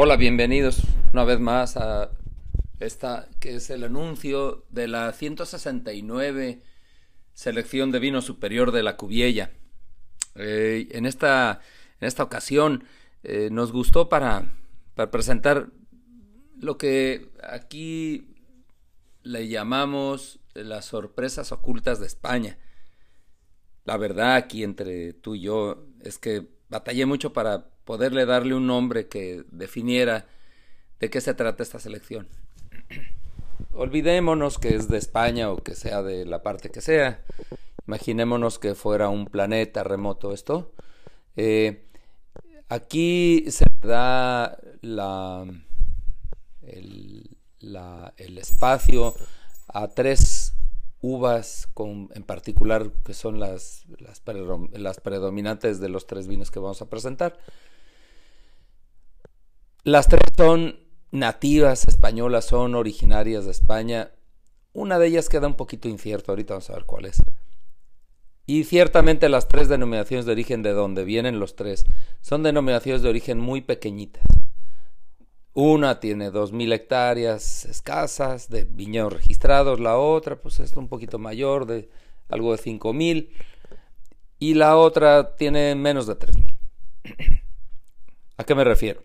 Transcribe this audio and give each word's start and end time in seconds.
Hola, 0.00 0.14
bienvenidos 0.14 0.82
una 1.12 1.24
vez 1.24 1.40
más 1.40 1.76
a 1.76 2.12
esta 2.78 3.28
que 3.40 3.56
es 3.56 3.68
el 3.68 3.82
anuncio 3.82 4.64
de 4.70 4.86
la 4.86 5.12
169 5.12 6.62
selección 7.34 7.90
de 7.90 7.98
vino 7.98 8.22
superior 8.22 8.70
de 8.70 8.84
la 8.84 8.96
Cubiella. 8.96 9.50
Eh, 10.36 10.86
en, 10.92 11.04
esta, 11.04 11.62
en 12.00 12.06
esta 12.06 12.22
ocasión 12.22 12.84
eh, 13.24 13.48
nos 13.50 13.72
gustó 13.72 14.08
para, 14.08 14.54
para 14.94 15.10
presentar 15.10 15.66
lo 16.60 16.78
que 16.78 17.32
aquí 17.42 18.36
le 19.24 19.48
llamamos 19.48 20.38
las 20.54 20.84
sorpresas 20.84 21.50
ocultas 21.50 21.98
de 21.98 22.06
España. 22.06 22.56
La 23.84 23.96
verdad 23.96 24.36
aquí 24.36 24.62
entre 24.62 25.12
tú 25.12 25.34
y 25.34 25.40
yo 25.40 25.88
es 26.02 26.18
que 26.18 26.46
batallé 26.68 27.04
mucho 27.04 27.32
para 27.32 27.66
poderle 27.88 28.26
darle 28.26 28.54
un 28.54 28.66
nombre 28.66 29.08
que 29.08 29.44
definiera 29.50 30.26
de 31.00 31.08
qué 31.08 31.22
se 31.22 31.32
trata 31.32 31.62
esta 31.62 31.78
selección. 31.78 32.28
Olvidémonos 33.72 34.58
que 34.58 34.76
es 34.76 34.88
de 34.88 34.98
España 34.98 35.50
o 35.50 35.56
que 35.56 35.74
sea 35.74 36.02
de 36.02 36.26
la 36.26 36.42
parte 36.42 36.68
que 36.68 36.82
sea. 36.82 37.24
Imaginémonos 37.86 38.58
que 38.58 38.74
fuera 38.74 39.08
un 39.08 39.24
planeta 39.24 39.84
remoto 39.84 40.34
esto. 40.34 40.70
Eh, 41.36 41.86
aquí 42.68 43.46
se 43.48 43.64
da 43.80 44.58
la, 44.82 45.46
el, 46.60 47.38
el 48.18 48.36
espacio 48.36 49.14
a 49.68 49.88
tres 49.88 50.52
uvas 51.00 51.70
con, 51.72 52.10
en 52.14 52.22
particular 52.22 52.90
que 53.02 53.14
son 53.14 53.40
las, 53.40 53.86
las, 53.98 54.22
las, 54.72 55.00
predominantes 55.00 55.80
de 55.80 55.88
los 55.88 56.06
tres 56.06 56.26
vinos 56.26 56.50
que 56.50 56.58
vamos 56.58 56.82
a 56.82 56.90
presentar. 56.90 57.38
Las 59.88 60.06
tres 60.06 60.20
son 60.36 60.80
nativas 61.12 61.88
españolas, 61.88 62.44
son 62.44 62.74
originarias 62.74 63.46
de 63.46 63.52
España. 63.52 64.10
Una 64.74 64.98
de 64.98 65.06
ellas 65.06 65.30
queda 65.30 65.46
un 65.46 65.54
poquito 65.54 65.88
incierto, 65.88 66.30
ahorita 66.30 66.52
vamos 66.52 66.68
a 66.68 66.74
ver 66.74 66.84
cuál 66.84 67.06
es. 67.06 67.22
Y 68.44 68.64
ciertamente 68.64 69.30
las 69.30 69.48
tres 69.48 69.70
denominaciones 69.70 70.26
de 70.26 70.32
origen 70.32 70.62
de 70.62 70.74
donde 70.74 71.04
vienen 71.04 71.40
los 71.40 71.56
tres 71.56 71.86
son 72.20 72.42
denominaciones 72.42 73.00
de 73.00 73.08
origen 73.08 73.40
muy 73.40 73.62
pequeñitas. 73.62 74.26
Una 75.54 76.00
tiene 76.00 76.30
2.000 76.30 76.70
hectáreas 76.74 77.64
escasas 77.64 78.50
de 78.50 78.64
viñedos 78.64 79.14
registrados, 79.14 79.80
la 79.80 79.96
otra 79.96 80.36
pues 80.36 80.60
es 80.60 80.76
un 80.76 80.88
poquito 80.88 81.18
mayor, 81.18 81.64
de 81.64 81.88
algo 82.28 82.54
de 82.54 82.62
5.000, 82.62 83.30
y 84.38 84.52
la 84.52 84.76
otra 84.76 85.34
tiene 85.34 85.74
menos 85.76 86.06
de 86.06 86.18
3.000. 86.18 86.58
¿A 88.36 88.44
qué 88.44 88.54
me 88.54 88.64
refiero? 88.64 89.00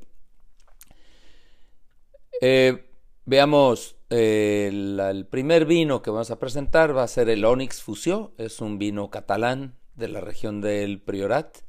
Eh, 2.45 2.83
veamos, 3.23 3.95
eh, 4.09 4.67
el, 4.69 5.25
primer 5.27 5.65
vino 5.65 6.01
que 6.01 6.09
vamos 6.11 6.29
a 6.29 6.39
presentar 6.39 6.93
va 6.93 7.03
a 7.03 7.07
ser 7.07 7.29
el 7.29 7.45
Onyx 7.45 7.81
Fusió, 7.81 8.33
es 8.37 8.59
un 8.59 8.77
vino 8.77 9.09
catalán 9.09 9.77
de 9.95 10.09
la 10.09 10.19
región 10.19 10.59
del 10.59 11.01
Priorat, 11.01 11.59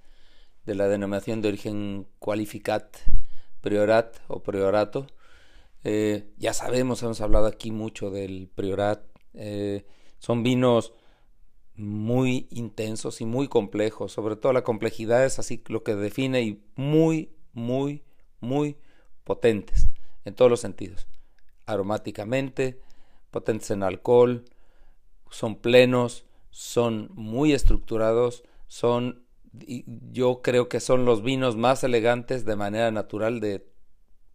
de 0.66 0.74
la 0.74 0.88
denominación 0.88 1.42
de 1.42 1.50
origen 1.50 2.08
Qualificat 2.18 2.96
Priorat 3.60 4.16
o 4.26 4.42
Priorato. 4.42 5.06
Eh, 5.84 6.32
ya 6.38 6.52
sabemos, 6.52 7.04
hemos 7.04 7.20
hablado 7.20 7.46
aquí 7.46 7.70
mucho 7.70 8.10
del 8.10 8.50
Priorat. 8.52 9.00
son 10.18 10.42
vinos 10.42 10.92
muy 11.76 12.48
intensos 12.50 13.20
y 13.20 13.26
muy 13.26 13.46
complejos, 13.46 14.10
sobre 14.10 14.34
todo 14.34 14.52
la 14.52 14.64
complejidad 14.64 15.24
es 15.24 15.38
así 15.38 15.62
lo 15.68 15.84
que 15.84 15.94
define 15.94 16.42
y 16.42 16.64
muy, 16.74 17.30
muy, 17.52 18.02
muy 18.40 18.76
potentes 19.22 19.83
en 20.24 20.34
todos 20.34 20.50
los 20.50 20.60
sentidos. 20.60 21.06
Aromáticamente, 21.66 22.80
potentes 23.30 23.70
en 23.70 23.82
alcohol, 23.82 24.44
son 25.30 25.56
plenos, 25.56 26.24
son 26.50 27.10
muy 27.14 27.52
estructurados, 27.52 28.44
son, 28.68 29.24
yo 29.52 30.40
creo 30.42 30.68
que 30.68 30.80
son 30.80 31.04
los 31.04 31.22
vinos 31.22 31.56
más 31.56 31.82
elegantes 31.82 32.44
de 32.44 32.56
manera 32.56 32.90
natural 32.90 33.40
de, 33.40 33.66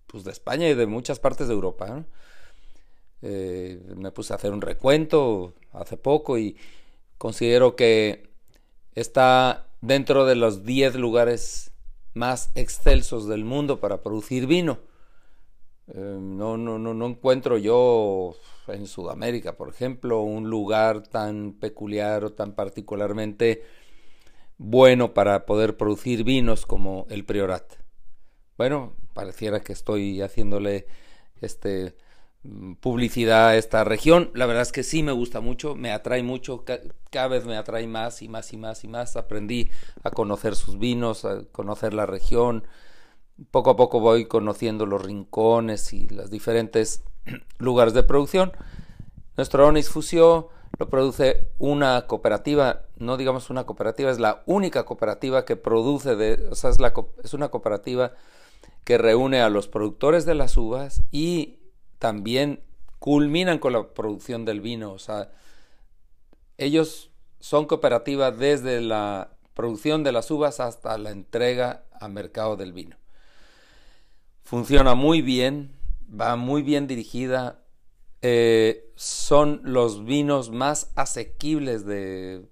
pues 0.07 0.23
de 0.23 0.31
España 0.31 0.67
y 0.67 0.75
de 0.75 0.85
muchas 0.85 1.19
partes 1.19 1.47
de 1.47 1.53
Europa. 1.53 2.05
Eh, 3.21 3.81
me 3.95 4.11
puse 4.11 4.33
a 4.33 4.37
hacer 4.37 4.51
un 4.51 4.61
recuento 4.61 5.53
hace 5.71 5.97
poco 5.97 6.37
y 6.37 6.57
considero 7.17 7.75
que 7.75 8.29
está 8.95 9.67
dentro 9.81 10.25
de 10.25 10.35
los 10.35 10.65
10 10.65 10.95
lugares 10.95 11.71
más 12.13 12.51
excelsos 12.55 13.27
del 13.27 13.45
mundo 13.45 13.79
para 13.79 14.01
producir 14.01 14.47
vino. 14.47 14.79
Em, 15.93 16.37
no, 16.37 16.57
no, 16.57 16.77
no, 16.77 16.93
no 16.93 17.07
encuentro 17.07 17.57
yo 17.57 18.35
en 18.67 18.85
Sudamérica, 18.87 19.57
por 19.57 19.69
ejemplo, 19.69 20.21
un 20.21 20.49
lugar 20.49 21.07
tan 21.07 21.53
peculiar 21.53 22.23
o 22.25 22.33
tan 22.33 22.53
particularmente 22.53 23.63
bueno 24.57 25.13
para 25.13 25.45
poder 25.45 25.77
producir 25.77 26.23
vinos 26.23 26.65
como 26.65 27.07
el 27.09 27.25
Priorat. 27.25 27.75
Bueno, 28.57 28.93
pareciera 29.13 29.61
que 29.61 29.73
estoy 29.73 30.21
haciéndole 30.21 30.85
este 31.41 31.95
mm, 32.43 32.73
publicidad 32.75 33.49
a 33.49 33.57
esta 33.57 33.83
región. 33.83 34.31
La 34.35 34.45
verdad 34.45 34.63
es 34.63 34.71
que 34.71 34.83
sí 34.83 35.01
me 35.01 35.13
gusta 35.13 35.39
mucho, 35.41 35.75
me 35.75 35.91
atrae 35.91 36.23
mucho, 36.23 36.65
cada 37.09 37.27
vez 37.29 37.45
me 37.45 37.57
atrae 37.57 37.87
más 37.87 38.21
y 38.21 38.27
más 38.27 38.53
y 38.53 38.57
más 38.57 38.83
y 38.83 38.87
más. 38.89 39.15
Aprendí 39.15 39.71
a 40.03 40.11
conocer 40.11 40.55
sus 40.55 40.77
vinos, 40.77 41.25
a 41.25 41.43
conocer 41.51 41.93
la 41.93 42.05
región, 42.05 42.65
poco 43.51 43.71
a 43.71 43.75
poco 43.75 43.99
voy 43.99 44.25
conociendo 44.25 44.85
los 44.85 45.03
rincones 45.03 45.93
y 45.93 46.07
los 46.07 46.29
diferentes 46.29 47.03
lugares 47.57 47.93
de 47.93 48.03
producción. 48.03 48.51
Nuestro 49.37 49.67
Onis 49.67 49.89
Fusio 49.89 50.49
lo 50.77 50.89
produce 50.89 51.49
una 51.57 52.07
cooperativa, 52.07 52.83
no 52.97 53.17
digamos 53.17 53.49
una 53.49 53.65
cooperativa, 53.65 54.11
es 54.11 54.19
la 54.19 54.43
única 54.45 54.85
cooperativa 54.85 55.45
que 55.45 55.55
produce, 55.55 56.15
de, 56.15 56.47
o 56.49 56.55
sea, 56.55 56.69
es, 56.69 56.79
la, 56.79 56.93
es 57.23 57.33
una 57.33 57.49
cooperativa 57.49 58.13
que 58.83 58.97
reúne 58.97 59.41
a 59.41 59.49
los 59.49 59.67
productores 59.67 60.25
de 60.25 60.35
las 60.35 60.57
uvas 60.57 61.03
y 61.11 61.59
también 61.99 62.61
culminan 62.99 63.59
con 63.59 63.73
la 63.73 63.87
producción 63.89 64.45
del 64.45 64.61
vino. 64.61 64.91
O 64.91 64.99
sea, 64.99 65.31
ellos 66.57 67.09
son 67.39 67.65
cooperativa 67.65 68.31
desde 68.31 68.81
la 68.81 69.31
producción 69.53 70.03
de 70.03 70.11
las 70.11 70.31
uvas 70.31 70.59
hasta 70.59 70.97
la 70.97 71.11
entrega 71.11 71.83
a 71.91 72.07
mercado 72.07 72.55
del 72.55 72.73
vino. 72.73 72.97
Funciona 74.43 74.95
muy 74.95 75.21
bien, 75.21 75.71
va 76.09 76.35
muy 76.35 76.61
bien 76.61 76.87
dirigida. 76.87 77.63
Eh, 78.21 78.91
son 78.95 79.61
los 79.63 80.03
vinos 80.03 80.51
más 80.51 80.91
asequibles 80.95 81.85
de, 81.85 82.47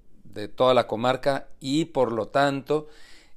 toda 0.56 0.76
la 0.76 0.86
comarca 0.86 1.48
y 1.60 1.86
por 1.86 2.12
lo 2.12 2.28
tanto 2.28 2.88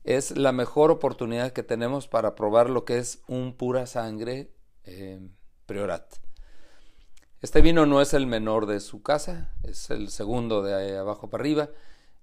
es 0.05 0.37
la 0.37 0.53
mejor 0.53 0.91
oportunidad 0.91 1.53
que 1.53 1.63
tenemos 1.63 2.09
para 2.09 2.35
probar 2.35 2.69
lo 2.69 2.85
que 2.85 2.99
es 2.99 3.23
un 3.27 3.55
pura 3.55 3.87
sangre 3.87 4.51
eh, 4.85 5.19
Priorat. 5.65 6.17
Este 7.43 7.63
vino 7.63 7.87
no 7.87 8.03
es 8.03 8.13
el 8.13 8.27
menor 8.27 8.67
de 8.67 8.81
su 8.81 9.03
casa, 9.03 9.55
es 9.63 9.89
el 9.89 10.11
segundo 10.11 10.63
de 10.63 10.99
abajo 10.99 11.31
para 11.31 11.41
arriba. 11.41 11.71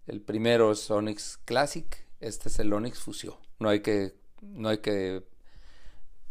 El 0.06 0.22
primero 0.22 0.72
es 0.72 0.92
Onyx 0.92 1.38
Classic, 1.44 2.06
este 2.20 2.50
es 2.50 2.60
el 2.60 2.72
Onyx 2.72 3.00
Fusio. 3.00 3.40
No 3.58 3.70
hay 3.70 3.80
que, 3.80 4.14
no 4.42 4.70
hay 4.70 4.78
que 4.78 5.24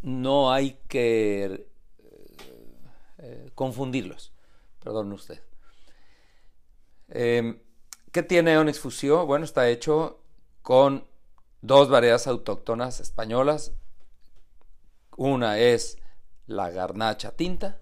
no 0.02 0.52
hay 0.52 0.78
que 0.88 1.68
eh, 3.18 3.50
confundirlos. 3.54 4.32
Perdón 4.82 5.12
usted. 5.12 5.40
Em, 7.08 7.60
¿Qué 8.12 8.22
tiene 8.22 8.58
Onyx 8.58 8.80
Fusio? 8.80 9.26
Bueno, 9.26 9.44
está 9.44 9.68
hecho 9.68 10.20
con 10.62 11.06
dos 11.60 11.88
variedades 11.88 12.26
autóctonas 12.26 13.00
españolas. 13.00 13.72
Una 15.16 15.58
es 15.58 15.98
la 16.46 16.70
garnacha 16.70 17.32
tinta, 17.32 17.80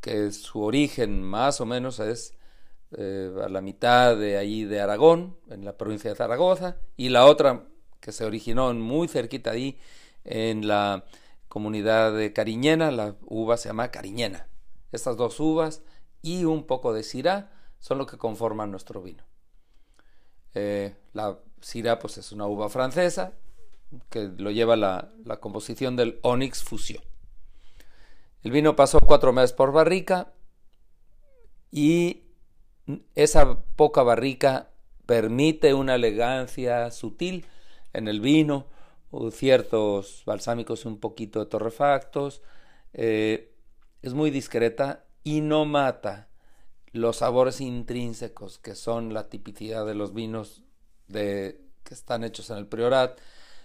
que 0.00 0.32
su 0.32 0.62
origen 0.62 1.22
más 1.22 1.60
o 1.60 1.66
menos 1.66 2.00
es 2.00 2.34
eh, 2.92 3.32
a 3.44 3.48
la 3.48 3.60
mitad 3.60 4.16
de 4.16 4.36
allí 4.36 4.64
de 4.64 4.80
Aragón, 4.80 5.36
en 5.48 5.64
la 5.64 5.76
provincia 5.76 6.10
de 6.10 6.16
Zaragoza, 6.16 6.76
y 6.96 7.10
la 7.10 7.26
otra 7.26 7.68
que 8.00 8.12
se 8.12 8.24
originó 8.24 8.72
muy 8.74 9.08
cerquita 9.08 9.52
ahí, 9.52 9.78
en 10.24 10.66
la 10.68 11.04
comunidad 11.48 12.14
de 12.14 12.32
Cariñena, 12.32 12.90
la 12.90 13.16
uva 13.22 13.56
se 13.56 13.68
llama 13.68 13.90
Cariñena. 13.90 14.48
Estas 14.92 15.16
dos 15.16 15.40
uvas 15.40 15.82
y 16.22 16.44
un 16.44 16.66
poco 16.66 16.92
de 16.92 17.02
Syrah 17.02 17.50
son 17.78 17.98
lo 17.98 18.06
que 18.06 18.18
conforman 18.18 18.70
nuestro 18.70 19.02
vino. 19.02 19.24
Eh, 20.54 20.96
la 21.12 21.38
Syrah 21.60 21.98
pues 21.98 22.18
es 22.18 22.32
una 22.32 22.46
uva 22.46 22.68
francesa 22.68 23.34
que 24.08 24.30
lo 24.36 24.50
lleva 24.50 24.76
la, 24.76 25.10
composición 25.40 25.96
del 25.96 26.18
Onyx 26.22 26.62
Fusion. 26.62 27.02
El 28.42 28.52
vino 28.52 28.76
pasó 28.76 29.00
cuatro 29.00 29.32
meses 29.32 29.52
por 29.52 29.72
barrica 29.72 30.32
y 31.70 32.24
esa 33.14 33.62
poca 33.76 34.02
barrica 34.02 34.70
permite 35.06 35.74
una 35.74 35.96
elegancia 35.96 36.90
sutil 36.90 37.46
en 37.92 38.08
el 38.08 38.20
vino, 38.20 38.66
ciertos 39.32 40.22
balsámicos 40.24 40.84
un 40.84 40.98
poquito 40.98 41.46
torrefactos. 41.48 42.42
Eh, 42.92 43.54
es 44.02 44.14
muy 44.14 44.30
discreta 44.30 45.04
y 45.24 45.40
no 45.40 45.64
mata 45.64 46.28
los 46.92 47.18
sabores 47.18 47.60
intrínsecos 47.60 48.58
que 48.58 48.74
son 48.74 49.14
la 49.14 49.28
tipicidad 49.28 49.86
de 49.86 49.94
los 49.94 50.12
vinos 50.12 50.64
de, 51.06 51.60
que 51.84 51.94
están 51.94 52.24
hechos 52.24 52.50
en 52.50 52.58
el 52.58 52.66
priorat 52.66 53.18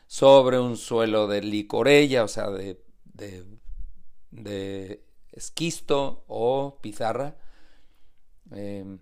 sobre 0.07 0.59
un 0.59 0.77
suelo 0.77 1.27
de 1.27 1.41
licorella, 1.41 2.23
o 2.23 2.27
sea, 2.27 2.49
de, 2.49 2.83
de, 4.31 5.03
esquisto 5.31 6.23
o 6.27 6.77
pizarra, 6.81 7.35
em, 8.51 8.99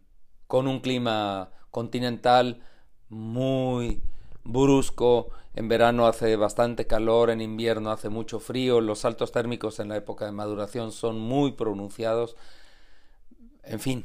con 0.48 0.68
un 0.68 0.80
clima 0.80 1.52
continental 1.70 2.64
muy 3.10 4.02
brusco. 4.44 5.30
En 5.56 5.68
verano 5.68 6.08
hace 6.08 6.36
bastante 6.36 6.88
calor, 6.88 7.30
en 7.30 7.40
invierno 7.40 7.92
hace 7.92 8.10
mucho 8.10 8.40
frío, 8.40 8.82
los 8.82 9.00
saltos 9.00 9.32
térmicos 9.32 9.80
en 9.80 9.90
la 9.90 9.98
época 9.98 10.26
de 10.26 10.32
maduración 10.32 10.92
son 10.92 11.20
muy 11.20 11.52
pronunciados. 11.52 12.36
En 13.64 13.80
fin, 13.80 14.04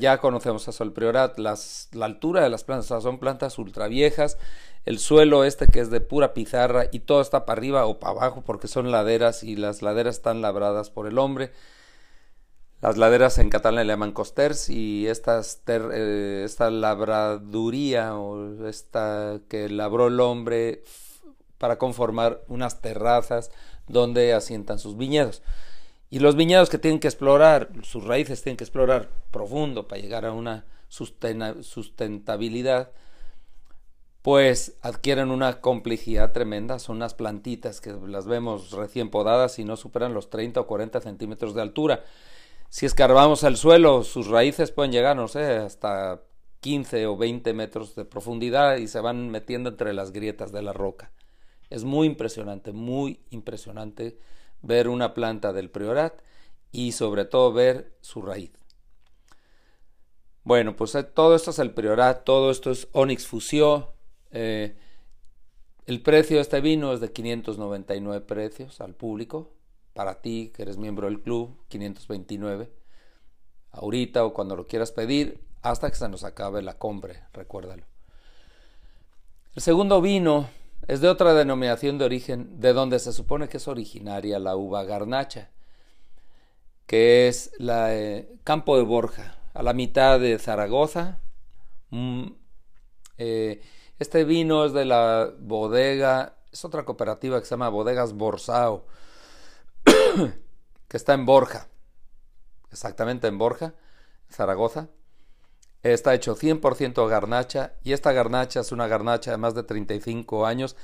ya 0.00 0.18
conocemos 0.18 0.66
eso, 0.66 0.82
el 0.82 0.92
priorat, 0.92 1.38
las, 1.38 1.88
la 1.92 2.06
altura 2.06 2.42
de 2.42 2.50
las 2.50 2.64
plantas, 2.64 3.02
son 3.02 3.18
plantas 3.18 3.58
ultra 3.58 3.86
viejas, 3.86 4.38
el 4.84 4.98
suelo 4.98 5.44
este 5.44 5.68
que 5.68 5.80
es 5.80 5.90
de 5.90 6.00
pura 6.00 6.34
pizarra 6.34 6.86
y 6.90 7.00
todo 7.00 7.20
está 7.20 7.46
para 7.46 7.58
arriba 7.58 7.86
o 7.86 8.00
para 8.00 8.12
abajo 8.12 8.42
porque 8.44 8.66
son 8.66 8.90
laderas 8.90 9.44
y 9.44 9.54
las 9.54 9.82
laderas 9.82 10.16
están 10.16 10.42
labradas 10.42 10.90
por 10.90 11.06
el 11.06 11.18
hombre. 11.18 11.52
Las 12.82 12.98
laderas 12.98 13.38
en 13.38 13.48
catalán 13.48 13.86
le 13.86 13.92
llaman 13.92 14.10
costers 14.10 14.68
y 14.68 15.06
eh, 15.06 16.42
esta 16.44 16.68
labraduría 16.68 18.16
o 18.16 18.66
esta 18.66 19.38
que 19.48 19.68
labró 19.68 20.08
el 20.08 20.18
hombre 20.18 20.82
para 21.58 21.78
conformar 21.78 22.42
unas 22.48 22.80
terrazas 22.80 23.52
donde 23.86 24.34
asientan 24.34 24.80
sus 24.80 24.96
viñedos. 24.96 25.42
Y 26.10 26.18
los 26.18 26.34
viñedos 26.34 26.70
que 26.70 26.78
tienen 26.78 26.98
que 26.98 27.06
explorar, 27.06 27.68
sus 27.84 28.02
raíces 28.02 28.42
tienen 28.42 28.56
que 28.56 28.64
explorar 28.64 29.10
profundo 29.30 29.86
para 29.86 30.00
llegar 30.00 30.26
a 30.26 30.32
una 30.32 30.64
sustentabilidad, 30.88 32.90
pues 34.22 34.76
adquieren 34.82 35.30
una 35.30 35.60
complejidad 35.60 36.32
tremenda. 36.32 36.80
Son 36.80 36.96
unas 36.96 37.14
plantitas 37.14 37.80
que 37.80 37.92
las 38.08 38.26
vemos 38.26 38.72
recién 38.72 39.08
podadas 39.08 39.60
y 39.60 39.64
no 39.64 39.76
superan 39.76 40.14
los 40.14 40.30
30 40.30 40.60
o 40.60 40.66
40 40.66 41.00
centímetros 41.00 41.54
de 41.54 41.62
altura. 41.62 42.02
Si 42.72 42.86
escarbamos 42.86 43.44
el 43.44 43.58
suelo, 43.58 44.02
sus 44.02 44.28
raíces 44.28 44.72
pueden 44.72 44.92
llegar, 44.92 45.14
no 45.14 45.28
sé, 45.28 45.44
hasta 45.56 46.22
15 46.60 47.06
o 47.06 47.18
20 47.18 47.52
metros 47.52 47.94
de 47.94 48.06
profundidad 48.06 48.78
y 48.78 48.88
se 48.88 48.98
van 49.00 49.28
metiendo 49.28 49.68
entre 49.68 49.92
las 49.92 50.10
grietas 50.10 50.52
de 50.52 50.62
la 50.62 50.72
roca. 50.72 51.12
Es 51.68 51.84
muy 51.84 52.06
impresionante, 52.06 52.72
muy 52.72 53.20
impresionante 53.28 54.16
ver 54.62 54.88
una 54.88 55.12
planta 55.12 55.52
del 55.52 55.68
priorat 55.68 56.14
y 56.70 56.92
sobre 56.92 57.26
todo 57.26 57.52
ver 57.52 57.92
su 58.00 58.22
raíz. 58.22 58.52
Bueno, 60.42 60.74
pues 60.74 60.94
eh, 60.94 61.02
todo 61.02 61.36
esto 61.36 61.50
es 61.50 61.58
el 61.58 61.72
priorat, 61.72 62.24
todo 62.24 62.50
esto 62.50 62.70
es 62.70 62.88
Onyx 62.92 63.26
Fusio. 63.26 63.92
Eh, 64.30 64.78
el 65.84 66.00
precio 66.00 66.36
de 66.36 66.42
este 66.42 66.62
vino 66.62 66.94
es 66.94 67.00
de 67.00 67.12
599 67.12 68.24
precios 68.24 68.80
al 68.80 68.94
público. 68.94 69.52
Para 69.94 70.20
ti, 70.20 70.52
que 70.54 70.62
eres 70.62 70.78
miembro 70.78 71.06
del 71.06 71.20
club, 71.20 71.56
529. 71.68 72.70
Ahorita 73.70 74.24
o 74.24 74.32
cuando 74.32 74.56
lo 74.56 74.66
quieras 74.66 74.92
pedir, 74.92 75.44
hasta 75.62 75.90
que 75.90 75.96
se 75.96 76.08
nos 76.08 76.24
acabe 76.24 76.62
la 76.62 76.78
compra, 76.78 77.28
recuérdalo. 77.32 77.84
El 79.54 79.62
segundo 79.62 80.00
vino 80.00 80.48
es 80.88 81.00
de 81.00 81.08
otra 81.08 81.34
denominación 81.34 81.98
de 81.98 82.04
origen, 82.04 82.60
de 82.60 82.72
donde 82.72 82.98
se 82.98 83.12
supone 83.12 83.48
que 83.48 83.58
es 83.58 83.68
originaria 83.68 84.38
la 84.38 84.56
uva 84.56 84.84
garnacha, 84.84 85.50
que 86.86 87.28
es 87.28 87.52
la 87.58 87.94
eh, 87.94 88.28
Campo 88.44 88.76
de 88.76 88.82
Borja, 88.82 89.36
a 89.54 89.62
la 89.62 89.72
mitad 89.72 90.18
de 90.18 90.38
Zaragoza. 90.38 91.20
Mm, 91.90 92.28
eh, 93.18 93.62
este 93.98 94.24
vino 94.24 94.64
es 94.64 94.72
de 94.72 94.84
la 94.84 95.30
bodega, 95.38 96.36
es 96.50 96.64
otra 96.64 96.84
cooperativa 96.84 97.38
que 97.38 97.46
se 97.46 97.50
llama 97.50 97.68
Bodegas 97.68 98.14
Borsao, 98.14 98.84
que 100.88 100.96
está 100.96 101.14
en 101.14 101.26
Borja, 101.26 101.68
exactamente 102.70 103.26
en 103.28 103.38
Borja, 103.38 103.74
Zaragoza. 104.30 104.88
Está 105.82 106.14
hecho 106.14 106.36
100% 106.36 107.08
garnacha 107.08 107.72
y 107.82 107.92
esta 107.92 108.12
garnacha 108.12 108.60
es 108.60 108.70
una 108.70 108.86
garnacha 108.86 109.32
de 109.32 109.36
más 109.36 109.54
de 109.54 109.64
35 109.64 110.46
años 110.46 110.76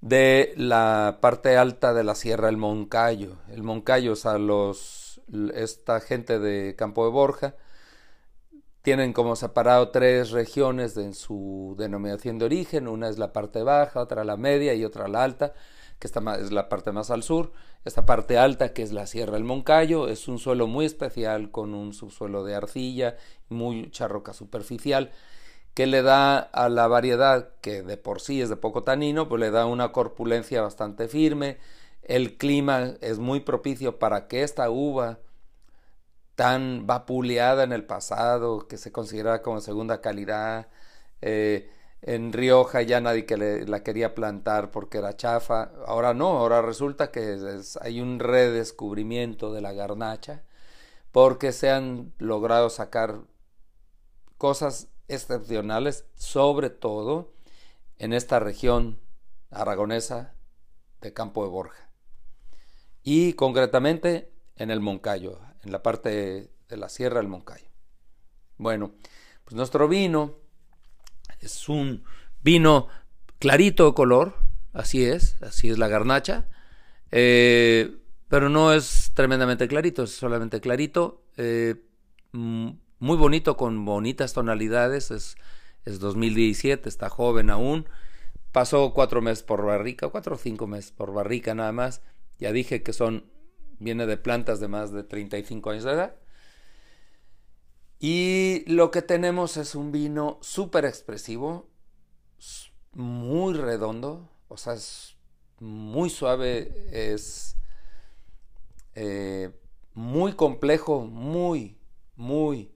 de 0.00 0.54
la 0.56 1.18
parte 1.20 1.58
alta 1.58 1.92
de 1.92 2.04
la 2.04 2.14
Sierra 2.14 2.46
del 2.46 2.56
Moncayo. 2.56 3.36
El 3.50 3.62
Moncayo, 3.62 4.12
o 4.12 4.16
sea, 4.16 4.38
los, 4.38 5.20
esta 5.54 6.00
gente 6.00 6.38
de 6.38 6.74
Campo 6.74 7.04
de 7.04 7.10
Borja 7.10 7.54
tienen 8.80 9.12
como 9.12 9.36
separado 9.36 9.90
tres 9.90 10.30
regiones 10.30 10.96
en 10.96 11.12
su 11.12 11.74
denominación 11.78 12.38
de 12.38 12.46
origen. 12.46 12.88
Una 12.88 13.10
es 13.10 13.18
la 13.18 13.34
parte 13.34 13.62
baja, 13.62 14.00
otra 14.00 14.24
la 14.24 14.38
media 14.38 14.72
y 14.72 14.86
otra 14.86 15.06
la 15.06 15.22
alta 15.22 15.52
que 16.00 16.08
es 16.08 16.50
la 16.52 16.68
parte 16.68 16.92
más 16.92 17.10
al 17.10 17.22
sur. 17.22 17.52
Esta 17.84 18.06
parte 18.06 18.38
alta, 18.38 18.72
que 18.72 18.82
es 18.82 18.90
la 18.90 19.06
Sierra 19.06 19.34
del 19.34 19.44
Moncayo, 19.44 20.08
es 20.08 20.26
un 20.28 20.38
suelo 20.38 20.66
muy 20.66 20.86
especial 20.86 21.50
con 21.50 21.74
un 21.74 21.92
subsuelo 21.92 22.42
de 22.42 22.54
arcilla, 22.54 23.16
mucha 23.50 24.08
roca 24.08 24.32
superficial, 24.32 25.12
que 25.74 25.86
le 25.86 26.02
da 26.02 26.38
a 26.38 26.68
la 26.70 26.88
variedad, 26.88 27.50
que 27.60 27.82
de 27.82 27.98
por 27.98 28.20
sí 28.20 28.40
es 28.40 28.48
de 28.48 28.56
poco 28.56 28.82
tanino, 28.82 29.28
pues 29.28 29.40
le 29.40 29.50
da 29.50 29.66
una 29.66 29.92
corpulencia 29.92 30.62
bastante 30.62 31.06
firme. 31.06 31.58
El 32.02 32.38
clima 32.38 32.94
es 33.02 33.18
muy 33.18 33.40
propicio 33.40 33.98
para 33.98 34.26
que 34.26 34.42
esta 34.42 34.70
uva 34.70 35.18
tan 36.34 36.86
vapuleada 36.86 37.62
en 37.62 37.72
el 37.72 37.84
pasado, 37.84 38.66
que 38.66 38.78
se 38.78 38.90
considera 38.90 39.42
como 39.42 39.60
segunda 39.60 40.00
calidad, 40.00 40.68
eh, 41.20 41.70
en 42.02 42.32
Rioja 42.32 42.82
ya 42.82 43.00
nadie 43.00 43.26
que 43.26 43.36
la 43.36 43.82
quería 43.82 44.14
plantar 44.14 44.70
porque 44.70 44.98
era 44.98 45.16
chafa. 45.16 45.70
Ahora 45.86 46.14
no, 46.14 46.38
ahora 46.38 46.62
resulta 46.62 47.10
que 47.10 47.38
hay 47.80 48.00
un 48.00 48.18
redescubrimiento 48.18 49.52
de 49.52 49.60
la 49.60 49.72
garnacha 49.72 50.42
porque 51.12 51.52
se 51.52 51.70
han 51.70 52.12
logrado 52.18 52.70
sacar 52.70 53.20
cosas 54.38 54.88
excepcionales, 55.08 56.06
sobre 56.14 56.70
todo 56.70 57.32
en 57.98 58.12
esta 58.12 58.38
región 58.38 58.98
aragonesa 59.50 60.34
de 61.00 61.12
Campo 61.12 61.44
de 61.44 61.50
Borja. 61.50 61.90
Y 63.02 63.32
concretamente 63.34 64.32
en 64.56 64.70
el 64.70 64.80
Moncayo, 64.80 65.40
en 65.62 65.72
la 65.72 65.82
parte 65.82 66.50
de 66.68 66.76
la 66.76 66.88
Sierra 66.88 67.18
del 67.18 67.28
Moncayo. 67.28 67.68
Bueno, 68.56 68.92
pues 69.44 69.54
nuestro 69.56 69.88
vino 69.88 70.36
es 71.40 71.68
un 71.68 72.04
vino 72.42 72.88
clarito 73.38 73.86
de 73.86 73.94
color, 73.94 74.34
así 74.72 75.04
es, 75.04 75.40
así 75.42 75.70
es 75.70 75.78
la 75.78 75.88
garnacha, 75.88 76.46
eh, 77.10 77.96
pero 78.28 78.48
no 78.48 78.72
es 78.72 79.12
tremendamente 79.14 79.66
clarito, 79.66 80.04
es 80.04 80.10
solamente 80.10 80.60
clarito, 80.60 81.22
eh, 81.36 81.76
mm, 82.32 82.70
muy 82.98 83.16
bonito 83.16 83.56
con 83.56 83.84
bonitas 83.84 84.32
tonalidades, 84.32 85.10
es, 85.10 85.36
es 85.84 85.98
2017, 85.98 86.88
está 86.88 87.08
joven 87.08 87.50
aún, 87.50 87.88
pasó 88.52 88.92
cuatro 88.92 89.22
meses 89.22 89.42
por 89.42 89.64
barrica, 89.64 90.08
cuatro 90.08 90.36
o 90.36 90.38
cinco 90.38 90.66
meses 90.66 90.92
por 90.92 91.12
barrica 91.12 91.54
nada 91.54 91.72
más, 91.72 92.02
ya 92.38 92.52
dije 92.52 92.82
que 92.82 92.92
son, 92.92 93.24
viene 93.78 94.06
de 94.06 94.16
plantas 94.16 94.60
de 94.60 94.68
más 94.68 94.92
de 94.92 95.02
35 95.02 95.70
años 95.70 95.84
de 95.84 95.92
edad, 95.92 96.14
y 98.02 98.64
lo 98.66 98.90
que 98.90 99.02
tenemos 99.02 99.58
es 99.58 99.74
un 99.74 99.92
vino 99.92 100.38
súper 100.40 100.86
expresivo, 100.86 101.68
muy 102.92 103.52
redondo, 103.52 104.26
o 104.48 104.56
sea, 104.56 104.72
es 104.72 105.16
muy 105.58 106.08
suave, 106.08 106.88
es 106.90 107.58
eh, 108.94 109.50
muy 109.92 110.32
complejo, 110.32 111.02
muy, 111.02 111.78
muy, 112.16 112.72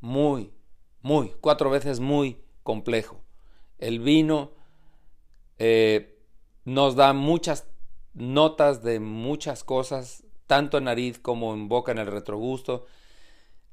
muy, 0.00 0.54
muy, 1.02 1.34
cuatro 1.40 1.68
veces 1.68 1.98
muy 1.98 2.40
complejo. 2.62 3.24
El 3.78 3.98
vino 3.98 4.52
eh, 5.58 6.16
nos 6.64 6.94
da 6.94 7.12
muchas 7.12 7.66
notas 8.14 8.84
de 8.84 9.00
muchas 9.00 9.64
cosas, 9.64 10.22
tanto 10.46 10.78
en 10.78 10.84
nariz 10.84 11.18
como 11.18 11.54
en 11.54 11.68
boca, 11.68 11.90
en 11.90 11.98
el 11.98 12.06
retrogusto 12.06 12.86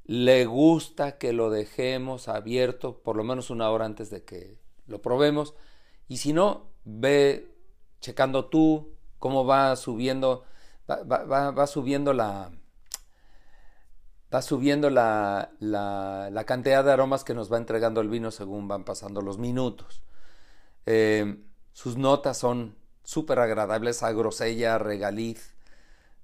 le 0.08 0.46
gusta 0.46 1.18
que 1.18 1.34
lo 1.34 1.50
dejemos 1.50 2.28
abierto 2.28 3.02
por 3.02 3.14
lo 3.14 3.24
menos 3.24 3.50
una 3.50 3.70
hora 3.70 3.84
antes 3.84 4.08
de 4.08 4.24
que 4.24 4.58
lo 4.86 5.02
probemos. 5.02 5.54
Y 6.08 6.16
si 6.16 6.32
no, 6.32 6.70
ve 6.84 7.54
checando 8.00 8.46
tú 8.46 8.94
cómo 9.18 9.44
va 9.44 9.76
subiendo, 9.76 10.44
va, 10.88 11.66
subiendo 11.66 12.14
la, 12.14 12.50
va 14.32 14.40
subiendo 14.40 14.88
la, 14.88 15.50
la, 15.60 16.44
cantidad 16.46 16.82
de 16.84 16.92
aromas 16.92 17.22
que 17.22 17.34
nos 17.34 17.52
va 17.52 17.58
entregando 17.58 18.00
el 18.00 18.08
vino 18.08 18.30
según 18.30 18.66
van 18.66 18.84
pasando 18.84 19.20
los 19.20 19.36
minutos. 19.36 20.00
Eh, 20.86 21.36
sus 21.74 21.98
notas 21.98 22.38
son 22.38 22.76
súper 23.04 23.40
agradable, 23.40 23.90
esa 23.90 24.10
grosella, 24.12 24.78
regaliz. 24.78 25.54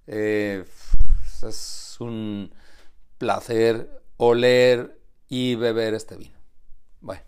Eh, 0.06 0.64
es 1.46 1.96
un 2.00 2.50
placer 3.18 4.02
oler 4.16 5.00
y 5.28 5.54
beber 5.56 5.94
este 5.94 6.16
vino. 6.16 6.38
Bueno, 7.00 7.22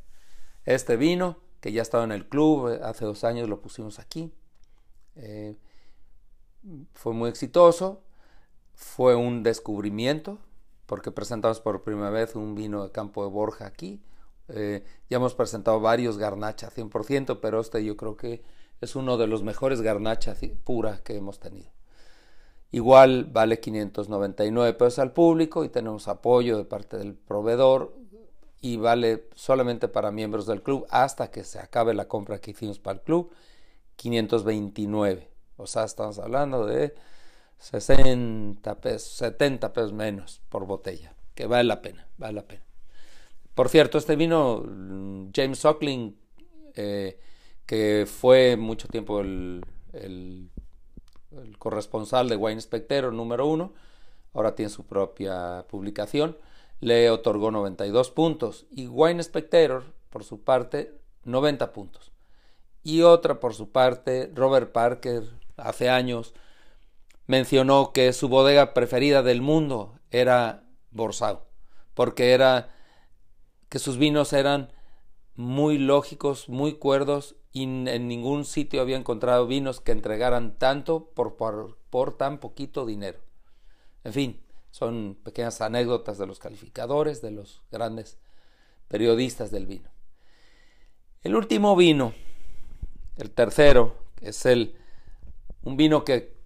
este 0.64 0.97
vino 0.97 1.38
que 1.61 1.73
ya 1.73 1.83
estaba 1.83 2.05
en 2.05 2.12
el 2.12 2.28
club, 2.28 2.78
hace 2.83 3.05
dos 3.05 3.25
años 3.25 3.49
lo 3.49 3.61
pusimos 3.61 3.99
aquí. 3.99 4.33
Eh, 5.16 5.57
fue 6.95 7.12
muy 7.12 7.28
exitoso, 7.28 8.02
fue 8.75 9.14
un 9.14 9.43
descubrimiento, 9.43 10.38
porque 10.87 11.11
presentamos 11.11 11.61
por 11.61 11.83
primera 11.83 12.11
vez 12.11 12.35
un 12.35 12.55
vino 12.55 12.85
de 12.85 12.93
Campo 12.93 13.25
de 13.25 13.31
Borja 13.31 13.66
aquí. 13.66 14.02
Eh, 14.49 14.85
ya 15.11 15.16
hemos 15.16 15.35
presentado 15.35 15.81
varios 15.81 16.19
garnacha 16.19 16.71
100%, 16.71 17.40
pero 17.40 17.61
este 17.61 17.85
yo 17.85 17.97
creo 17.97 18.16
que 18.16 18.45
es 18.81 18.95
uno 18.95 19.16
de 19.16 19.26
los 19.26 19.43
mejores 19.43 19.81
garnacha 19.81 20.37
pura 20.64 21.02
que 21.02 21.16
hemos 21.16 21.40
tenido. 21.40 21.75
Igual 22.73 23.25
vale 23.25 23.61
599 23.61 24.75
pesos 24.75 24.99
al 24.99 25.12
público 25.12 25.64
y 25.64 25.68
tenemos 25.68 26.08
apoyo 26.08 26.58
de 26.58 26.64
parte 26.64 26.99
del 26.99 27.14
proveedor 27.14 27.94
y 28.61 28.76
vale 28.76 29.28
solamente 29.35 29.88
para 29.88 30.11
miembros 30.11 30.46
del 30.46 30.62
club 30.62 30.87
hasta 30.90 31.30
que 31.30 31.44
se 31.44 31.58
acabe 31.58 31.94
la 31.94 32.08
compra 32.08 32.40
que 32.40 32.50
hicimos 32.50 32.78
para 32.78 32.99
el 32.99 33.02
club 33.02 33.30
529. 33.96 35.28
O 35.56 35.66
sea, 35.66 35.85
estamos 35.85 36.18
hablando 36.18 36.66
de 36.66 36.94
60 37.58 38.75
pesos, 38.80 39.12
70 39.12 39.73
pesos 39.73 39.92
menos 39.92 40.42
por 40.49 40.66
botella, 40.66 41.14
que 41.35 41.46
vale 41.46 41.64
la 41.64 41.80
pena, 41.80 42.06
vale 42.18 42.35
la 42.35 42.46
pena. 42.46 42.62
Por 43.54 43.68
cierto, 43.70 43.96
este 43.96 44.16
vino, 44.16 44.62
James 45.35 45.58
Suckling, 45.58 46.14
eh, 46.75 47.18
que 47.64 48.06
fue 48.06 48.56
mucho 48.56 48.87
tiempo 48.88 49.20
el, 49.20 49.64
corresponsal 51.59 52.28
de 52.28 52.37
Wine 52.37 52.61
Spectator 52.61 53.12
número 53.12 53.47
uno, 53.47 53.73
ahora 54.33 54.55
tiene 54.55 54.71
su 54.71 54.85
propia 54.85 55.64
publicación, 55.69 56.37
le 56.81 57.11
otorgó 57.11 57.50
92 57.50 58.11
puntos 58.11 58.66
y 58.71 58.87
Wine 58.87 59.23
Spectator, 59.23 59.85
por 60.11 60.25
su 60.25 60.45
parte, 60.45 60.93
90 61.25 61.73
puntos. 61.73 62.12
Y 62.83 63.02
otra, 63.02 63.40
por 63.40 63.55
su 63.55 63.73
parte, 63.73 64.31
Robert 64.35 64.73
Parker, 64.73 65.25
hace 65.57 65.90
años, 65.90 66.35
mencionó 67.26 67.93
que 67.93 68.12
su 68.12 68.28
bodega 68.28 68.75
preferida 68.75 69.23
del 69.23 69.43
mundo 69.43 69.99
era 70.11 70.64
Borsao, 70.90 71.47
porque 71.95 72.33
era 72.33 72.71
que 73.69 73.78
sus 73.78 73.99
vinos 73.99 74.33
eran 74.33 74.73
muy 75.37 75.78
lógicos, 75.78 76.49
muy 76.49 76.75
cuerdos 76.75 77.37
y 77.52 77.64
en 77.64 78.09
ningún 78.09 78.45
sitio 78.45 78.81
había 78.81 78.97
encontrado 78.97 79.47
vinos 79.47 79.81
que 79.81 79.93
entregaran 79.93 80.59
tanto 80.59 81.11
por, 81.11 82.16
tan 82.16 82.38
poquito 82.38 82.85
dinero. 82.85 83.21
En 84.05 84.12
fin, 84.12 84.40
son 84.71 85.19
pequeñas 85.23 85.61
anécdotas 85.61 86.19
de 86.19 86.26
los 86.26 86.38
calificadores, 86.38 87.23
de 87.23 87.31
los 87.31 87.62
grandes 87.71 88.19
periodistas 88.88 89.50
del 89.50 89.66
vino. 89.66 89.90
El 91.23 91.35
último 91.35 91.76
vino, 91.76 92.12
el 93.16 93.31
tercero, 93.31 93.97
es 94.21 94.47
el 94.47 94.76
un 95.62 95.76
vino 95.76 96.05
que 96.05 96.37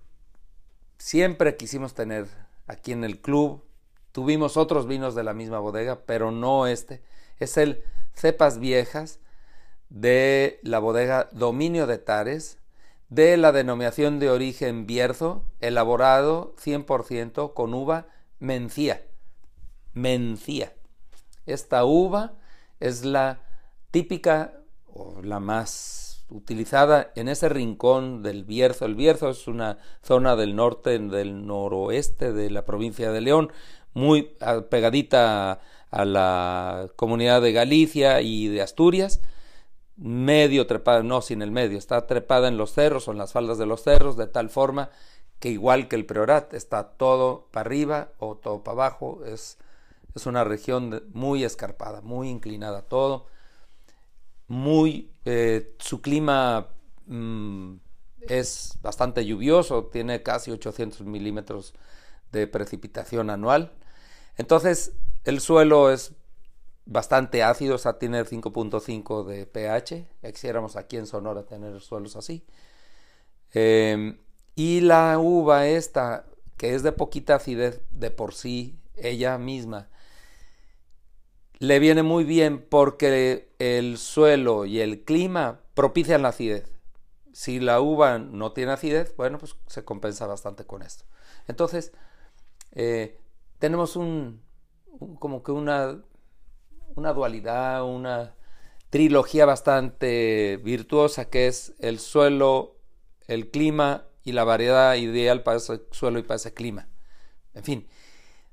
siempre 0.97 1.56
quisimos 1.56 1.94
tener 1.94 2.26
aquí 2.66 2.92
en 2.92 3.04
el 3.04 3.20
club. 3.20 3.64
Tuvimos 4.12 4.56
otros 4.56 4.87
vinos 4.87 5.14
de 5.14 5.25
la 5.25 5.35
misma 5.35 5.59
bodega, 5.59 6.06
pero 6.06 6.30
no 6.30 6.66
este. 6.66 7.02
Es 7.38 7.56
el 7.56 7.85
Cepas 8.20 8.58
Viejas 8.58 9.18
de 9.88 10.60
la 10.62 10.78
bodega 10.78 11.30
Dominio 11.32 11.86
de 11.86 11.96
Tares, 11.96 12.58
de 13.08 13.36
la 13.38 13.50
denominación 13.50 14.18
de 14.18 14.30
origen 14.30 14.86
Bierzo, 14.86 15.44
elaborado 15.60 16.54
100% 16.56 17.54
con 17.54 17.72
uva 17.72 18.08
mencía. 18.38 19.06
Mencía. 19.94 20.74
Esta 21.46 21.84
uva 21.84 22.34
es 22.78 23.04
la 23.04 23.40
típica 23.90 24.52
o 24.86 25.22
la 25.22 25.40
más 25.40 26.09
utilizada 26.30 27.12
en 27.14 27.28
ese 27.28 27.49
rincón 27.49 28.22
del 28.22 28.44
Bierzo. 28.44 28.87
El 28.87 28.94
Bierzo 28.94 29.30
es 29.30 29.46
una 29.46 29.78
zona 30.02 30.37
del 30.37 30.56
norte, 30.56 30.99
del 30.99 31.46
noroeste 31.46 32.32
de 32.32 32.50
la 32.50 32.64
provincia 32.64 33.12
de 33.12 33.20
León, 33.20 33.52
muy 33.92 34.34
pegadita 34.70 35.60
a 35.90 36.04
la 36.04 36.88
comunidad 36.96 37.42
de 37.42 37.52
Galicia 37.52 38.20
y 38.20 38.49
de 38.49 38.62
Asturias, 38.62 39.20
medio 39.96 40.66
trepada, 40.66 41.02
no 41.02 41.20
sin 41.20 41.42
el 41.42 41.50
medio, 41.50 41.76
está 41.76 42.06
trepada 42.06 42.49
en 42.49 42.56
los 42.56 42.72
cerros 42.72 43.08
o 43.08 43.12
en 43.12 43.18
las 43.18 43.32
faldas 43.32 43.58
de 43.58 43.66
los 43.66 43.82
cerros, 43.82 44.16
de 44.16 44.26
tal 44.26 44.49
forma 44.49 44.90
que 45.40 45.50
igual 45.50 45.88
que 45.88 45.96
el 45.96 46.06
Priorat, 46.06 46.54
está 46.54 46.90
todo 46.90 47.49
para 47.50 47.66
arriba 47.66 48.08
o 48.18 48.37
todo 48.37 48.62
para 48.62 48.75
abajo, 48.75 49.25
es, 49.26 49.58
es 50.14 50.26
una 50.26 50.44
región 50.44 51.02
muy 51.12 51.44
escarpada, 51.44 52.00
muy 52.02 52.28
inclinada 52.28 52.82
todo 52.82 53.26
muy, 54.50 55.12
eh, 55.26 55.76
su 55.78 56.02
clima 56.02 56.71
mm, 57.07 57.75
es 58.23 58.76
bastante 58.83 59.25
lluvioso, 59.25 59.85
tiene 59.85 60.25
casi 60.25 60.50
800 60.50 61.02
milímetros 61.02 61.73
de 62.33 62.49
precipitación 62.49 63.30
anual. 63.30 63.73
Entonces, 64.37 64.92
el 65.23 65.40
suelo 65.40 65.92
es 65.92 66.14
bastante 66.85 67.45
ácido, 67.45 67.76
o 67.76 67.78
sea, 67.78 68.00
tiene 68.00 68.25
5.5 68.25 69.25
de 69.25 69.47
pH. 69.47 70.09
Quisiéramos 70.33 70.75
aquí 70.75 70.97
en 70.97 71.07
Sonora 71.07 71.45
tener 71.45 71.80
suelos 71.80 72.16
así. 72.16 72.45
Em, 73.52 74.19
y 74.57 74.80
la 74.80 75.16
uva 75.21 75.69
esta, 75.69 76.26
que 76.57 76.75
es 76.75 76.83
de 76.83 76.90
poquita 76.90 77.37
acidez 77.37 77.83
de 77.92 78.11
por 78.11 78.35
sí, 78.35 78.80
ella 78.97 79.38
misma, 79.38 79.88
le 81.60 81.78
viene 81.78 82.02
muy 82.02 82.24
bien 82.24 82.66
porque 82.68 83.52
el 83.58 83.98
suelo 83.98 84.64
y 84.64 84.80
el 84.80 85.04
clima 85.04 85.60
propician 85.74 86.22
la 86.22 86.28
acidez. 86.30 86.72
Si 87.32 87.60
la 87.60 87.80
uva 87.80 88.18
no 88.18 88.52
tiene 88.52 88.72
acidez, 88.72 89.14
bueno, 89.14 89.38
pues 89.38 89.54
se 89.66 89.84
compensa 89.84 90.26
bastante 90.26 90.64
con 90.64 90.82
esto. 90.82 91.04
Entonces, 91.46 91.92
eh, 92.72 93.18
tenemos 93.58 93.94
un, 93.96 94.42
como 95.18 95.42
que 95.42 95.52
una, 95.52 96.02
una 96.96 97.12
dualidad, 97.12 97.84
una 97.84 98.34
trilogía 98.88 99.44
bastante 99.44 100.58
virtuosa 100.64 101.28
que 101.28 101.46
es 101.46 101.74
el 101.78 101.98
suelo, 101.98 102.78
el 103.26 103.50
clima 103.50 104.06
y 104.24 104.32
la 104.32 104.44
variedad 104.44 104.94
ideal 104.94 105.42
para 105.42 105.58
ese 105.58 105.82
suelo 105.90 106.18
y 106.18 106.22
para 106.22 106.36
ese 106.36 106.54
clima. 106.54 106.88
En 107.52 107.64
fin, 107.64 107.88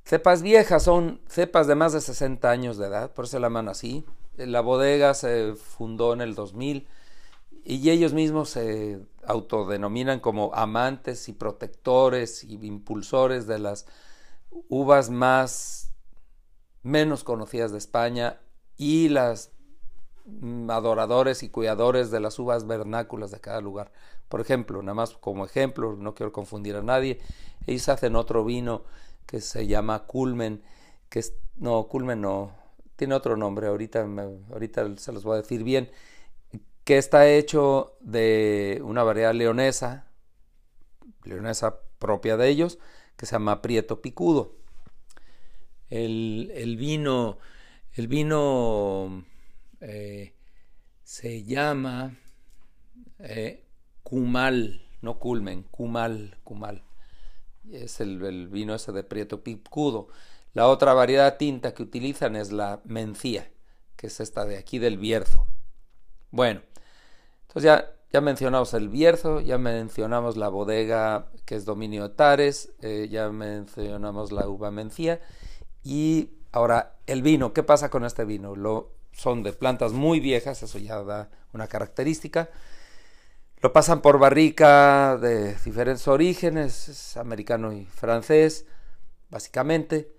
Cepas 0.08 0.42
viejas 0.42 0.84
son 0.84 1.20
cepas 1.28 1.68
de 1.68 1.76
más 1.76 1.92
de 1.92 2.00
60 2.00 2.50
años 2.50 2.78
de 2.78 2.88
edad, 2.88 3.12
por 3.12 3.26
eso 3.26 3.40
la 3.40 3.48
llaman 3.48 3.68
así. 3.68 4.06
La 4.38 4.62
bodega 4.62 5.14
se 5.14 5.54
fundó 5.56 6.14
en 6.14 6.22
el 6.22 6.34
2000 6.34 6.88
y 7.66 7.90
ellos 7.90 8.14
mismos 8.14 8.52
se 8.52 9.02
autodenominan 9.26 10.22
como 10.22 10.56
amantes 10.56 11.28
y 11.28 11.34
protectores 11.34 12.46
y 12.46 12.54
impulsores 12.66 13.48
de 13.48 13.60
las 13.60 13.86
uvas 14.70 15.10
más 15.10 15.92
menos 16.84 17.26
conocidas 17.26 17.74
de 17.74 17.80
España 17.80 18.40
y 18.78 19.10
las 19.10 19.52
adoradores 20.70 21.44
y 21.44 21.50
cuidadores 21.50 22.12
de 22.12 22.22
las 22.22 22.40
uvas 22.40 22.66
vernáculas 22.66 23.32
de 23.32 23.42
cada 23.42 23.60
lugar. 23.60 23.92
Por 24.30 24.40
ejemplo, 24.40 24.82
nada 24.82 24.96
más 24.96 25.18
como 25.18 25.44
ejemplo, 25.44 25.98
no 25.98 26.16
quiero 26.16 26.32
confundir 26.32 26.78
a 26.78 26.82
nadie, 26.82 27.20
ellos 27.66 27.90
hacen 27.90 28.16
otro 28.16 28.46
vino 28.46 28.86
que 29.28 29.42
se 29.42 29.68
llama 29.68 30.08
Culmen, 30.08 30.64
que 31.10 31.20
es, 31.20 31.36
no, 31.58 31.88
Culmen 31.88 32.22
no, 32.22 32.56
tiene 32.96 33.14
otro 33.14 33.38
nombre, 33.38 33.68
ahorita, 33.68 34.08
ahorita 34.52 34.98
se 34.98 35.12
los 35.12 35.24
voy 35.24 35.36
a 35.36 35.42
decir 35.42 35.64
bien, 35.64 35.92
que 36.84 36.98
está 36.98 37.28
hecho 37.28 37.98
de 38.00 38.82
una 38.84 39.04
variedad 39.04 39.36
leonesa, 39.36 40.08
leonesa 41.26 41.82
propia 42.00 42.38
de 42.38 42.48
ellos, 42.48 42.80
que 43.18 43.26
se 43.26 43.34
llama 43.34 43.62
Prieto 43.62 44.02
Picudo. 44.02 44.56
El, 45.90 46.76
vino, 46.78 47.38
el 47.94 48.08
vino 48.08 49.26
eh, 49.82 50.34
se 51.04 51.44
llama 51.44 52.18
eh, 53.20 53.66
Cumal, 54.04 54.86
no 55.02 55.20
Culmen, 55.20 55.64
Cumal, 55.64 56.38
Cumal 56.44 56.87
es 57.72 58.00
el, 58.00 58.48
vino 58.48 58.76
ese 58.76 58.92
de 58.92 59.04
Prieto 59.04 59.44
Picudo. 59.44 60.08
La 60.54 60.68
otra 60.68 60.94
variedad 60.94 61.38
tinta 61.38 61.74
que 61.74 61.84
utilizan 61.84 62.36
es 62.36 62.52
la 62.52 62.82
mencía, 62.86 63.50
que 63.96 64.08
es 64.08 64.20
esta 64.20 64.46
de 64.46 64.58
aquí 64.58 64.80
del 64.80 64.98
Bierzo. 64.98 65.46
Bueno, 66.32 66.62
entonces 67.42 67.64
ya, 67.64 67.92
ya 68.12 68.22
mencionamos 68.22 68.74
el 68.74 68.90
Bierzo, 68.90 69.42
ya 69.42 69.58
mencionamos 69.58 70.38
la 70.38 70.50
bodega 70.50 71.28
que 71.46 71.56
es 71.56 71.66
dominio 71.66 72.12
Tares, 72.12 72.74
eh, 72.82 73.08
ya 73.10 73.30
mencionamos 73.30 74.32
la 74.32 74.48
uva 74.48 74.72
mencía 74.72 75.22
y 75.84 76.32
ahora 76.52 76.98
el 77.06 77.22
vino, 77.22 77.54
¿qué 77.54 77.64
pasa 77.64 77.90
con 77.90 78.04
este 78.04 78.26
vino? 78.26 78.56
Lo, 78.56 78.92
son 79.14 79.44
de 79.44 79.54
plantas 79.54 79.94
muy 79.94 80.20
viejas, 80.20 80.62
eso 80.64 80.78
ya 80.78 81.02
da 81.04 81.30
una 81.54 81.68
característica. 81.68 82.50
Lo 83.60 83.74
pasan 83.74 84.02
por 84.02 84.20
barrica 84.20 85.18
de 85.18 85.56
diferentes 85.56 86.08
orígenes, 86.08 86.90
es 86.90 87.18
americano 87.18 87.74
y 87.74 87.86
francés, 87.86 88.68
básicamente, 89.32 90.14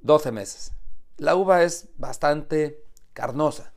12 0.00 0.28
eh, 0.28 0.32
meses. 0.32 0.72
La 1.16 1.36
uva 1.36 1.62
es 1.62 1.90
bastante 1.96 2.82
carnosa. 3.12 3.72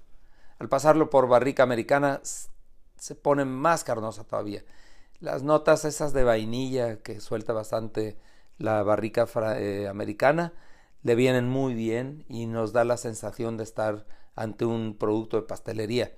Al 0.58 0.70
pasarlo 0.70 1.12
por 1.12 1.28
barrica 1.28 1.62
americana 1.62 2.22
se 2.24 3.16
pone 3.16 3.46
más 3.46 3.84
carnosa 3.84 4.24
todavía. 4.24 4.64
Las 5.20 5.44
notas 5.44 5.86
esas 5.86 6.12
de 6.12 6.24
vainilla 6.24 6.98
que 7.04 7.20
suelta 7.20 7.54
bastante 7.54 8.18
la 8.58 8.82
barrica 8.82 9.28
eh, 9.58 9.88
americana 9.88 10.54
le 11.04 11.14
vienen 11.14 11.48
muy 11.48 11.76
bien 11.76 12.26
y 12.28 12.48
nos 12.48 12.74
da 12.74 12.86
la 12.86 12.98
sensación 12.98 13.56
de 13.58 13.66
estar 13.66 14.08
ante 14.36 14.66
un 14.66 14.98
producto 14.98 15.38
de 15.38 15.44
pastelería. 15.44 16.14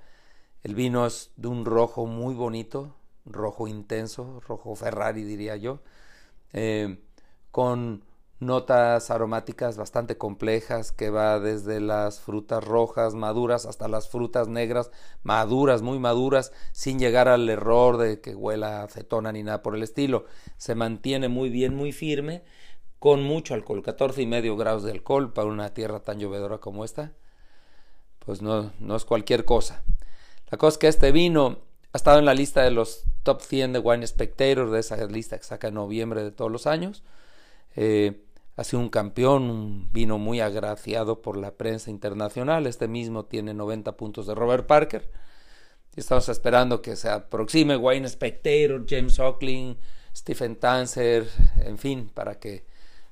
El 0.65 0.74
vino 0.74 1.05
es 1.05 1.29
de 1.36 1.48
un 1.48 1.63
rojo 1.63 2.07
muy 2.07 2.34
bonito, 2.34 2.95
rojo 3.24 3.67
intenso, 3.67 4.41
rojo 4.48 4.74
Ferrari 4.74 5.24
diría 5.24 5.57
yo, 5.57 5.81
eh, 6.53 7.03
con 7.51 8.03
notas 8.39 9.12
aromáticas 9.12 9.77
bastante 9.77 10.17
complejas 10.17 10.91
que 10.91 11.12
va 11.12 11.39
desde 11.39 11.79
las 11.79 12.19
frutas 12.19 12.63
rojas 12.63 13.13
maduras 13.13 13.67
hasta 13.67 13.88
las 13.88 14.10
frutas 14.10 14.48
negras 14.48 14.89
maduras, 15.22 15.84
muy 15.84 16.00
maduras, 16.00 16.51
sin 16.72 16.98
llegar 16.98 17.27
al 17.27 17.48
error 17.48 17.98
de 17.98 18.19
que 18.19 18.34
huela 18.34 18.81
acetona 18.81 19.31
ni 19.31 19.43
nada 19.43 19.62
por 19.62 19.75
el 19.75 19.84
estilo. 19.84 20.25
Se 20.57 20.74
mantiene 20.74 21.27
muy 21.29 21.51
bien, 21.51 21.75
muy 21.75 21.91
firme, 21.91 22.41
con 22.98 23.22
mucho 23.22 23.53
alcohol, 23.53 23.84
14 23.84 24.19
y 24.24 24.25
medio 24.25 24.57
grados 24.57 24.81
de 24.81 24.93
alcohol 24.93 25.31
para 25.31 25.48
una 25.48 25.75
tierra 25.75 26.00
tan 26.00 26.17
llovedora 26.17 26.57
como 26.57 26.84
esta. 26.84 27.13
Pues 28.17 28.41
no, 28.41 28.74
no 28.79 28.95
es 28.95 29.05
cualquier 29.05 29.45
cosa. 29.45 29.84
La 30.52 30.58
cosa 30.58 30.75
es 30.75 30.78
que 30.78 30.88
este 30.88 31.12
vino 31.12 31.60
ha 31.94 31.98
estado 31.98 32.20
en 32.20 32.25
la 32.25 32.34
lista 32.34 32.62
de 32.64 32.72
los 32.72 33.04
top 33.24 33.42
100 33.42 33.74
de 33.74 33.80
Wine 33.80 34.06
Spectator, 34.06 34.70
de 34.70 34.80
esa 34.80 34.98
lista 35.08 35.38
que 35.38 35.44
saca 35.44 35.70
en 35.70 35.75
noviembre 35.75 36.24
de 36.24 36.32
todos 36.32 36.52
los 36.52 36.68
años. 36.68 37.04
Eh, 37.75 38.22
ha 38.58 38.64
sido 38.64 38.80
un 38.80 38.90
campeón, 38.90 39.50
un 39.50 39.90
vino 39.92 40.18
muy 40.18 40.40
agraciado 40.40 41.22
por 41.22 41.36
la 41.38 41.52
prensa 41.52 41.90
internacional. 41.90 42.68
Este 42.68 42.88
mismo 42.88 43.25
tiene 43.25 43.54
90 43.54 43.98
puntos 43.98 44.28
de 44.28 44.36
Robert 44.36 44.66
Parker. 44.66 45.10
Estamos 45.96 46.30
esperando 46.30 46.82
que 46.82 46.96
se 46.96 47.10
aproxime 47.10 47.78
Wayne 47.78 48.08
Spectator, 48.08 48.86
James 48.88 49.20
Ockling, 49.20 49.78
Stephen 50.16 50.56
Tanzer, 50.58 51.28
en 51.64 51.78
fin, 51.78 52.10
para 52.14 52.40
que 52.40 52.66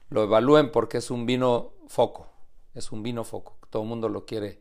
lo 0.09 0.23
evalúen 0.23 0.71
porque 0.71 0.99
es 0.99 1.11
un 1.11 1.25
vino 1.25 1.73
foco. 1.87 2.27
Es 2.73 2.91
un 2.91 3.03
vino 3.03 3.23
foco. 3.23 3.57
Todo 3.69 3.83
el 3.83 3.89
mundo 3.89 4.09
lo 4.09 4.25
quiere, 4.25 4.59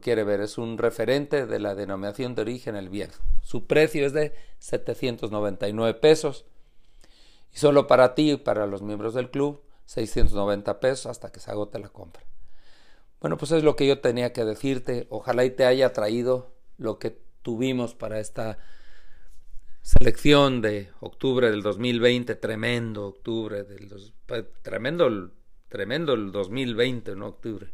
quiere 0.00 0.24
ver. 0.24 0.40
Es 0.40 0.58
un 0.58 0.78
referente 0.78 1.46
de 1.46 1.58
la 1.58 1.74
denominación 1.74 2.34
de 2.34 2.42
origen 2.42 2.76
el 2.76 2.88
viejo. 2.88 3.22
Su 3.42 3.66
precio 3.66 4.06
es 4.06 4.12
de 4.12 4.34
799 4.58 5.94
pesos. 5.94 6.44
Y 7.52 7.58
solo 7.58 7.86
para 7.86 8.14
ti 8.14 8.32
y 8.32 8.36
para 8.36 8.66
los 8.66 8.82
miembros 8.82 9.14
del 9.14 9.30
club 9.30 9.62
690 9.86 10.80
pesos 10.80 11.06
hasta 11.06 11.30
que 11.30 11.40
se 11.40 11.50
agote 11.50 11.78
la 11.78 11.88
compra. 11.88 12.22
Bueno, 13.20 13.36
pues 13.36 13.52
es 13.52 13.62
lo 13.62 13.76
que 13.76 13.86
yo 13.86 14.00
tenía 14.00 14.32
que 14.32 14.44
decirte. 14.44 15.06
Ojalá 15.10 15.44
y 15.44 15.50
te 15.50 15.64
haya 15.64 15.92
traído 15.92 16.52
lo 16.76 16.98
que 16.98 17.16
tuvimos 17.42 17.94
para 17.94 18.18
esta 18.20 18.58
selección 19.82 20.62
de 20.62 20.90
octubre 21.00 21.50
del 21.50 21.62
2020, 21.62 22.34
tremendo 22.36 23.06
octubre 23.06 23.64
del 23.64 23.88
pues, 24.26 24.44
tremendo 24.62 25.30
tremendo 25.68 26.14
el 26.14 26.32
2020, 26.32 27.16
no 27.16 27.26
octubre. 27.26 27.72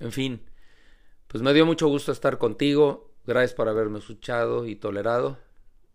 En 0.00 0.12
fin, 0.12 0.42
pues 1.34 1.42
me 1.42 1.52
dio 1.52 1.66
mucho 1.66 1.88
gusto 1.88 2.12
estar 2.12 2.38
contigo. 2.38 3.10
Gracias 3.26 3.54
por 3.54 3.68
haberme 3.68 3.98
escuchado 3.98 4.66
y 4.66 4.76
tolerado. 4.76 5.36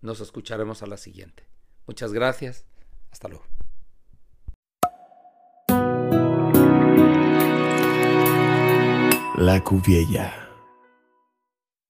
Nos 0.01 0.19
escucharemos 0.19 0.83
a 0.83 0.85
la 0.85 0.97
siguiente. 0.97 1.47
Muchas 1.87 2.11
gracias. 2.11 2.65
Hasta 3.09 3.29
luego. 3.29 3.45
La 9.37 9.63
Cuviella. 9.63 10.38